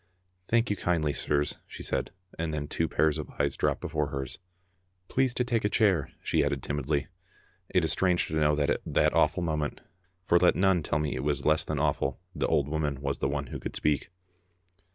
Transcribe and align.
"Thank 0.47 0.71
you 0.71 0.75
kindly, 0.75 1.13
sirs," 1.13 1.57
she 1.67 1.83
said; 1.83 2.09
and 2.39 2.51
then 2.51 2.67
two 2.67 2.87
pairs 2.87 3.19
of 3.19 3.29
eyes 3.39 3.55
dropped 3.55 3.81
before 3.81 4.07
hers. 4.07 4.39
"Please 5.07 5.31
to 5.35 5.43
take 5.43 5.63
a 5.63 5.69
chair," 5.69 6.11
she 6.23 6.43
added 6.43 6.63
timidly. 6.63 7.05
It 7.69 7.85
is 7.85 7.91
strange 7.91 8.25
to 8.29 8.33
know 8.35 8.55
that 8.55 8.71
at 8.71 8.81
that 8.83 9.13
awful 9.13 9.43
moment, 9.43 9.81
for 10.23 10.39
let 10.39 10.55
none 10.55 10.81
tell 10.81 10.97
me 10.97 11.13
it 11.13 11.23
was 11.23 11.45
less 11.45 11.63
than 11.63 11.77
awful, 11.77 12.19
the 12.33 12.47
old 12.47 12.67
woman 12.67 12.99
was 12.99 13.19
the 13.19 13.29
one 13.29 13.45
who 13.53 13.59
could 13.59 13.75
speak. 13.75 14.09